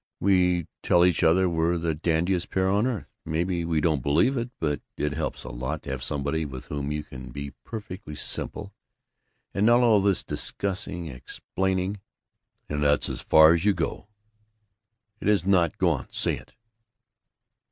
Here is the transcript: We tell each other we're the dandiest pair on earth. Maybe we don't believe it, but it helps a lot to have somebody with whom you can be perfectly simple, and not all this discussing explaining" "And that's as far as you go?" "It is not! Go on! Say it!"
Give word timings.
We 0.19 0.65
tell 0.81 1.05
each 1.05 1.21
other 1.21 1.47
we're 1.47 1.77
the 1.77 1.93
dandiest 1.93 2.49
pair 2.49 2.67
on 2.71 2.87
earth. 2.87 3.05
Maybe 3.23 3.63
we 3.63 3.79
don't 3.79 4.01
believe 4.01 4.35
it, 4.35 4.49
but 4.59 4.81
it 4.97 5.13
helps 5.13 5.43
a 5.43 5.51
lot 5.51 5.83
to 5.83 5.91
have 5.91 6.01
somebody 6.01 6.43
with 6.43 6.65
whom 6.69 6.91
you 6.91 7.03
can 7.03 7.29
be 7.29 7.51
perfectly 7.63 8.15
simple, 8.15 8.73
and 9.53 9.63
not 9.63 9.81
all 9.81 10.01
this 10.01 10.23
discussing 10.23 11.05
explaining" 11.05 12.01
"And 12.67 12.81
that's 12.81 13.09
as 13.09 13.21
far 13.21 13.53
as 13.53 13.63
you 13.63 13.75
go?" 13.75 14.07
"It 15.19 15.27
is 15.27 15.45
not! 15.45 15.77
Go 15.77 15.89
on! 15.91 16.07
Say 16.11 16.35
it!" 16.35 16.55